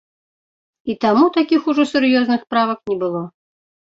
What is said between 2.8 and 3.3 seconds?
не было.